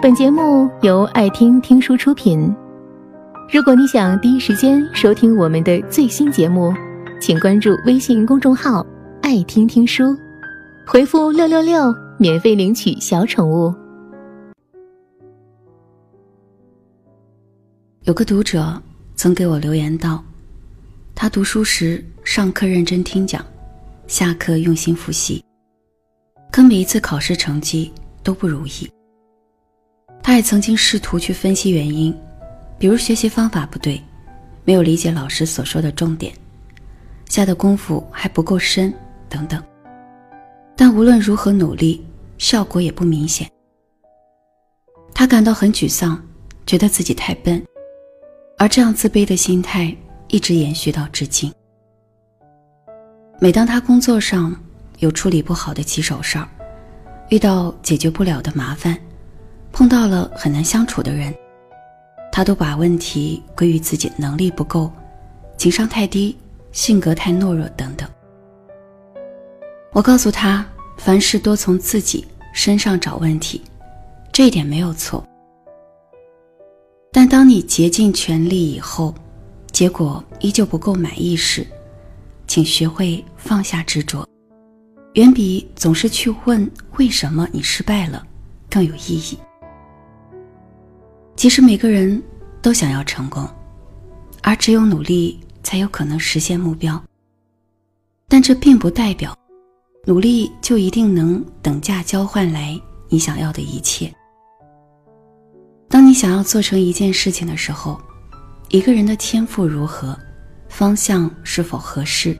[0.00, 2.54] 本节目由爱听听书出品。
[3.52, 6.72] 如果你想第一时间收听我们的最新节目，
[7.20, 8.86] 请关注微信公众号
[9.22, 10.16] “爱听听书”，
[10.86, 13.74] 回复“六六六”免费领取小宠物。
[18.04, 18.80] 有个读者
[19.16, 20.22] 曾给我留言道
[21.12, 23.44] ：“他读书时上课认真听讲，
[24.06, 25.44] 下课用心复习，
[26.52, 27.90] 可每一次考试成绩
[28.22, 28.88] 都不如意。
[30.28, 32.14] 他也曾经试图去分析原因，
[32.78, 33.98] 比如学习方法不对，
[34.62, 36.34] 没有理解老师所说的重点，
[37.30, 38.92] 下的功夫还不够深
[39.26, 39.64] 等等。
[40.76, 42.04] 但无论如何努力，
[42.36, 43.50] 效果也不明显。
[45.14, 46.22] 他感到很沮丧，
[46.66, 47.64] 觉得自己太笨。”
[48.58, 49.96] 而这样自卑的心态
[50.28, 51.50] 一直延续到至今。
[53.40, 54.54] 每当他工作上
[54.98, 56.46] 有处理不好的棘手事儿，
[57.30, 58.94] 遇到解决不了的麻烦，
[59.78, 61.32] 碰到了很难相处的人，
[62.32, 64.90] 他都把问题归于自己能力不够、
[65.56, 66.36] 情商太低、
[66.72, 68.10] 性格太懦弱等等。
[69.92, 73.62] 我告诉他，凡事多从自己身上找问题，
[74.32, 75.24] 这一点没有错。
[77.12, 79.14] 但当你竭尽全力以后，
[79.70, 81.64] 结果依旧不够满意时，
[82.48, 84.26] 请学会放下执着，
[85.14, 88.26] 远比总是去问为什么你失败了
[88.68, 89.38] 更有意义。
[91.38, 92.20] 其实每个人
[92.60, 93.48] 都想要成功，
[94.42, 97.00] 而只有努力才有可能实现目标。
[98.26, 99.38] 但这并不代表，
[100.04, 102.76] 努力就一定能等价交换来
[103.08, 104.12] 你想要的一切。
[105.88, 108.00] 当你想要做成一件事情的时候，
[108.70, 110.18] 一个人的天赋如何，
[110.68, 112.36] 方向是否合适，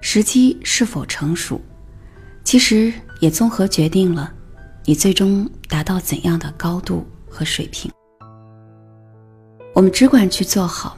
[0.00, 1.60] 时机是否成熟，
[2.42, 4.32] 其实也综合决定了
[4.86, 7.92] 你最终达到怎样的高度和水平。
[9.74, 10.96] 我们只管去做好，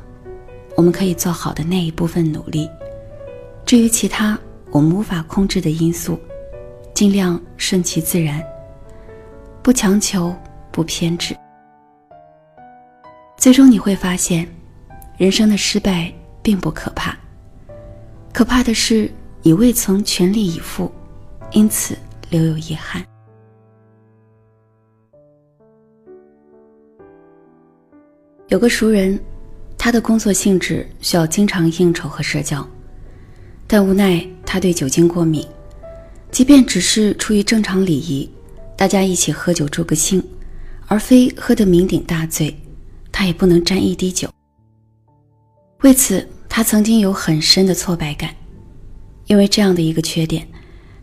[0.76, 2.68] 我们可以做好的那一部分努力，
[3.64, 4.38] 至于其他
[4.70, 6.20] 我们无法控制的因素，
[6.92, 8.44] 尽量顺其自然，
[9.62, 10.36] 不强求，
[10.70, 11.34] 不偏执。
[13.38, 14.46] 最终你会发现，
[15.16, 17.16] 人生的失败并不可怕，
[18.30, 19.10] 可怕的是
[19.40, 20.92] 你未曾全力以赴，
[21.52, 21.96] 因此
[22.28, 23.02] 留有遗憾。
[28.48, 29.18] 有个熟人，
[29.76, 32.64] 他的工作性质需要经常应酬和社交，
[33.66, 35.44] 但无奈他对酒精过敏，
[36.30, 38.30] 即便只是出于正常礼仪，
[38.76, 40.22] 大家一起喝酒助个兴，
[40.86, 42.56] 而非喝得酩酊大醉。
[43.10, 44.28] 他也不能沾一滴酒。
[45.80, 48.30] 为此，他曾经有很深的挫败感，
[49.26, 50.46] 因为这样的一个缺点，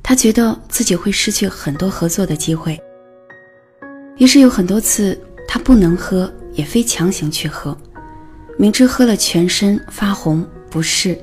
[0.01, 2.79] 他觉得自己会失去很多合作的机会。
[4.17, 7.77] 于是有很多次，他不能喝，也非强行去喝，
[8.57, 11.17] 明知喝了全身发红不适，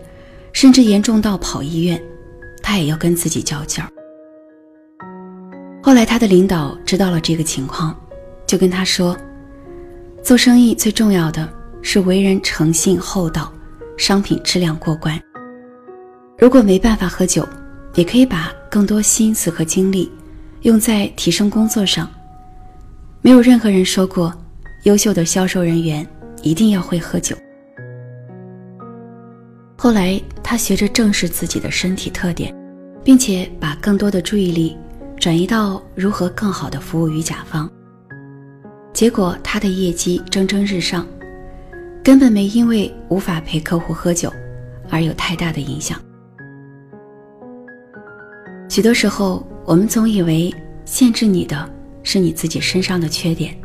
[0.53, 2.01] 甚至严重到跑医院，
[2.63, 3.91] 他也要跟自己较劲儿。
[5.83, 7.99] 后来，他的领导知道了这个情况，
[8.47, 9.17] 就跟他说。
[10.23, 11.49] 做生意最重要的
[11.81, 13.51] 是为人诚信厚道，
[13.97, 15.19] 商品质量过关。
[16.39, 17.49] 如果没办法喝酒，
[17.95, 20.13] 也可以把更多心思和精力
[20.63, 22.09] 用在提升工作上。
[23.23, 24.33] 没有任何人说过，
[24.85, 26.07] 优秀的销售人员
[26.43, 27.37] 一定要会喝酒。
[29.77, 32.55] 后来，他学着正视自己的身体特点，
[33.03, 34.77] 并且把更多的注意力
[35.17, 37.71] 转移到如何更好的服务于甲方。
[38.93, 41.07] 结果，他的业绩蒸蒸日上，
[42.03, 44.33] 根本没因为无法陪客户喝酒
[44.89, 45.99] 而有太大的影响。
[48.69, 50.55] 许多时候，我们总以为
[50.85, 51.69] 限制你的
[52.03, 53.57] 是你自己身上的缺点，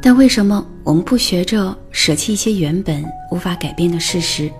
[0.00, 4.50] 但为什么我们不学着舍弃一些原本无法改变的事实，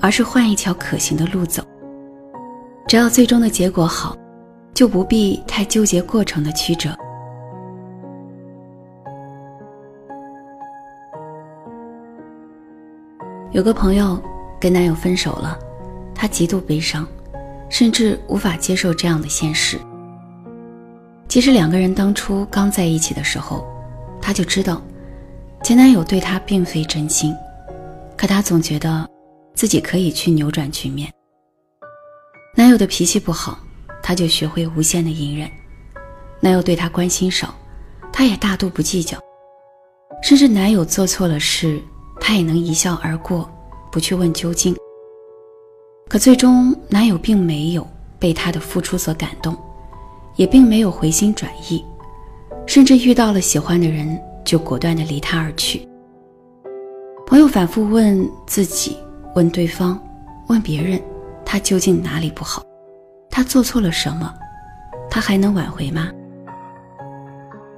[0.00, 1.62] 而是换一条可行的路走？
[2.86, 4.16] 只要最终的结果好，
[4.72, 6.96] 就不必太纠结过程的曲折。
[13.50, 14.18] 有个朋友
[14.60, 15.58] 跟男友分手了，
[16.14, 17.06] 她极度悲伤，
[17.68, 19.78] 甚至无法接受这样的现实。
[21.28, 23.66] 其实两个人当初刚在一起的时候，
[24.22, 24.80] 她就知道
[25.62, 27.34] 前男友对她并非真心，
[28.16, 29.06] 可她总觉得
[29.52, 31.12] 自己可以去扭转局面。
[32.56, 33.58] 男友的脾气不好，
[34.02, 35.48] 她就学会无限的隐忍；
[36.40, 37.54] 男友对她关心少，
[38.12, 39.18] 她也大度不计较，
[40.22, 41.80] 甚至男友做错了事。
[42.20, 43.50] 她也能一笑而过，
[43.90, 44.76] 不去问究竟。
[46.08, 47.84] 可最终，男友并没有
[48.18, 49.56] 被她的付出所感动，
[50.36, 51.84] 也并没有回心转意，
[52.66, 55.86] 甚至遇到了喜欢的人就果断的离他而去。
[57.26, 58.96] 朋友反复问自己，
[59.34, 59.98] 问对方，
[60.48, 61.00] 问别人，
[61.44, 62.62] 他究竟哪里不好？
[63.30, 64.32] 他做错了什么？
[65.10, 66.10] 他还能挽回吗？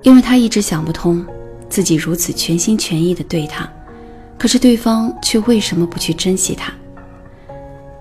[0.02, 1.24] 因为他一直想不通，
[1.68, 3.68] 自己如此全心全意的对他，
[4.38, 6.72] 可是对方却为什么不去珍惜他？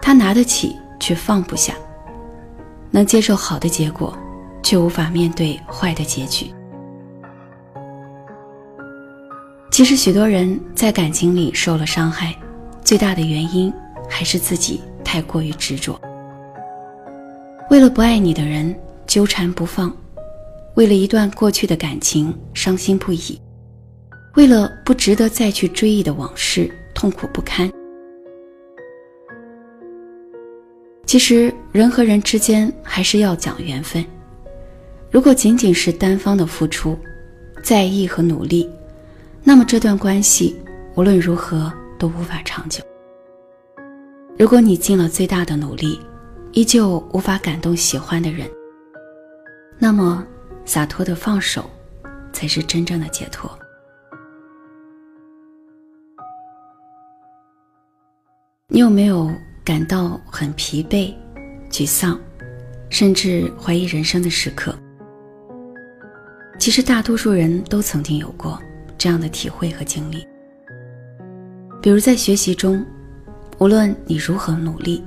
[0.01, 1.74] 他拿得起，却放不下，
[2.91, 4.18] 能接受好的结果，
[4.62, 6.53] 却无法面对坏的结局。
[9.73, 12.31] 其实，许多人在感情里受了伤害，
[12.83, 13.73] 最大的原因
[14.07, 15.99] 还是自己太过于执着，
[17.71, 18.75] 为了不爱你的人
[19.07, 19.91] 纠缠不放。
[20.75, 23.41] 为了一段过去的感情伤心不已，
[24.35, 27.67] 为了不值得再去追忆的往事痛苦不堪。
[31.07, 34.05] 其实人和人之间还是要讲缘分。
[35.09, 36.95] 如果仅仅是单方的付出、
[37.63, 38.69] 在意和努力，
[39.43, 40.59] 那么这段关系
[40.95, 42.83] 无论如何都无法长久。
[44.39, 45.99] 如果你尽了最大的努力，
[46.53, 48.49] 依旧无法感动喜欢的人，
[49.77, 50.25] 那么。
[50.65, 51.69] 洒脱的放手，
[52.31, 53.51] 才是真正的解脱。
[58.69, 59.29] 你有没有
[59.61, 61.13] 感到很疲惫、
[61.69, 62.17] 沮丧，
[62.89, 64.73] 甚至怀疑人生的时刻？
[66.57, 68.57] 其实大多数人都曾经有过
[69.03, 70.25] 这样的体会和经历。
[71.81, 72.81] 比如在学习中，
[73.57, 75.03] 无论你如何努力，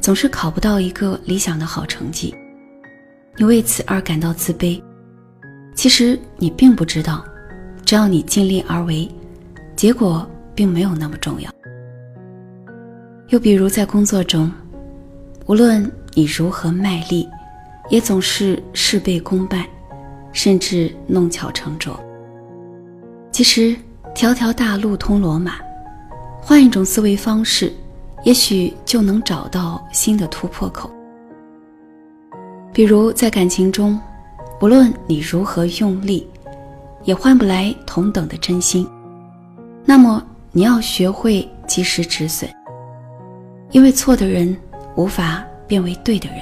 [0.00, 2.34] 总是考不到一个理想的好成绩，
[3.36, 4.82] 你为此而感到自卑。
[5.74, 7.22] 其实你并不知道，
[7.84, 9.06] 只要你尽力而为，
[9.76, 11.50] 结果并没有那么重要。
[13.28, 14.50] 又比如在工作中，
[15.44, 17.28] 无论你如何卖力，
[17.90, 19.66] 也总是事倍功半，
[20.32, 22.02] 甚至弄巧成拙。
[23.34, 23.74] 其实
[24.14, 25.54] 条条大路通罗马，
[26.40, 27.72] 换一种思维方式，
[28.22, 30.88] 也许就能找到新的突破口。
[32.72, 34.00] 比如在感情中。
[34.60, 36.26] 无论你如何用力，
[37.02, 38.88] 也换不来同等的真心。
[39.84, 42.48] 那么，你要学会及时止损，
[43.72, 44.56] 因为错的人
[44.94, 46.38] 无法变为对的人，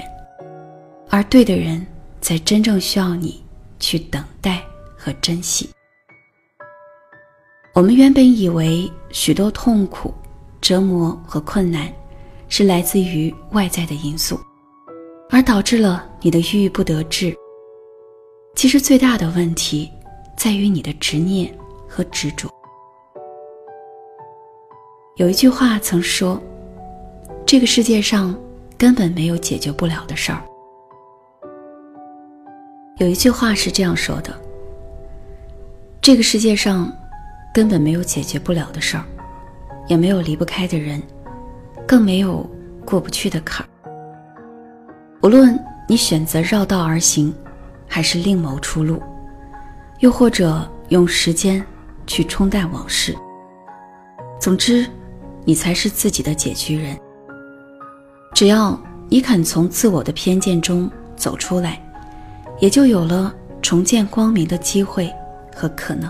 [1.09, 1.85] 而对的人
[2.21, 3.43] 才真正需要你
[3.79, 4.61] 去等待
[4.95, 5.67] 和珍惜。
[7.73, 10.13] 我们原本以为许多痛苦、
[10.61, 11.91] 折磨和困难
[12.47, 14.39] 是来自于外在的因素，
[15.31, 17.35] 而导致了你的郁郁不得志。
[18.55, 19.91] 其实最大的问题，
[20.37, 21.51] 在于你的执念
[21.89, 22.47] 和执着。
[25.15, 26.39] 有一句话曾说
[27.43, 28.39] ：“这个世界上
[28.77, 30.43] 根本没有解决不了的事儿。”
[33.01, 34.31] 有一句话是这样说的
[35.99, 36.95] ：“这个世界上
[37.53, 39.05] 根本没有解决不了的事儿，
[39.87, 41.01] 也没有离不开的人，
[41.87, 42.49] 更没有
[42.83, 43.69] 过不去的坎儿。
[45.21, 45.57] 无论
[45.87, 47.33] 你选择绕道而行。”
[47.85, 48.99] 还是另谋出路，
[49.99, 51.63] 又或者用时间
[52.07, 53.15] 去冲淡往事。
[54.39, 54.87] 总之，
[55.45, 56.97] 你才是自己的解决人。
[58.33, 61.79] 只要你肯从自我的偏见中走出来，
[62.59, 63.31] 也就有了
[63.61, 65.07] 重见光明的机会
[65.55, 66.09] 和可能。